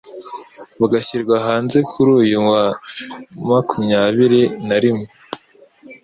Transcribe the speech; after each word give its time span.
bugashyirwa 0.79 1.35
hanze 1.47 1.77
kuri 1.91 2.09
uyu 2.21 2.39
wa 2.49 2.63
makumyabiri 3.49 4.41
narimwe 4.67 5.07